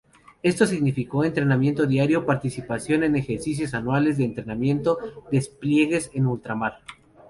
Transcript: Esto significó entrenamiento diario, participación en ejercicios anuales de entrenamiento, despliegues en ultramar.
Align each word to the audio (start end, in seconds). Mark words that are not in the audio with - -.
Esto 0.41 0.65
significó 0.65 1.23
entrenamiento 1.25 1.85
diario, 1.85 2.25
participación 2.25 3.03
en 3.03 3.15
ejercicios 3.15 3.75
anuales 3.75 4.17
de 4.17 4.23
entrenamiento, 4.23 4.97
despliegues 5.31 6.09
en 6.15 6.25
ultramar. 6.25 6.81